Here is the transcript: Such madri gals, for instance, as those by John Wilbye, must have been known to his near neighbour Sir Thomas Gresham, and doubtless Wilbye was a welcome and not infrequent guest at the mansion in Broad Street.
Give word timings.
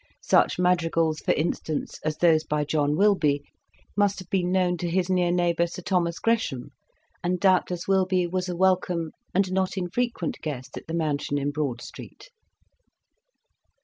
Such 0.23 0.57
madri 0.57 0.89
gals, 0.89 1.19
for 1.19 1.31
instance, 1.33 1.99
as 2.03 2.17
those 2.17 2.43
by 2.43 2.65
John 2.65 2.95
Wilbye, 2.95 3.41
must 3.95 4.17
have 4.17 4.31
been 4.31 4.51
known 4.51 4.75
to 4.77 4.89
his 4.89 5.11
near 5.11 5.31
neighbour 5.31 5.67
Sir 5.67 5.83
Thomas 5.83 6.17
Gresham, 6.17 6.71
and 7.23 7.39
doubtless 7.39 7.85
Wilbye 7.87 8.25
was 8.31 8.49
a 8.49 8.55
welcome 8.57 9.11
and 9.35 9.53
not 9.53 9.77
infrequent 9.77 10.39
guest 10.41 10.75
at 10.75 10.87
the 10.87 10.95
mansion 10.95 11.37
in 11.37 11.51
Broad 11.51 11.83
Street. 11.83 12.31